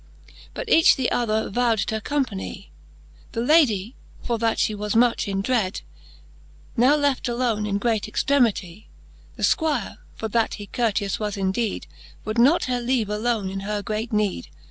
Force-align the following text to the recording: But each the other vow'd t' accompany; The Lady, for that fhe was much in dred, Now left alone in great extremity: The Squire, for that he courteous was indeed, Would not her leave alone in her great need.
But 0.55 0.67
each 0.67 0.95
the 0.95 1.11
other 1.11 1.47
vow'd 1.51 1.77
t' 1.77 1.95
accompany; 1.95 2.71
The 3.33 3.41
Lady, 3.41 3.93
for 4.23 4.39
that 4.39 4.57
fhe 4.57 4.75
was 4.75 4.95
much 4.95 5.27
in 5.27 5.43
dred, 5.43 5.81
Now 6.75 6.95
left 6.95 7.27
alone 7.27 7.67
in 7.67 7.77
great 7.77 8.07
extremity: 8.07 8.89
The 9.35 9.43
Squire, 9.43 9.99
for 10.15 10.27
that 10.29 10.55
he 10.55 10.65
courteous 10.65 11.19
was 11.19 11.37
indeed, 11.37 11.85
Would 12.25 12.39
not 12.39 12.63
her 12.65 12.81
leave 12.81 13.09
alone 13.11 13.51
in 13.51 13.59
her 13.59 13.83
great 13.83 14.11
need. 14.11 14.49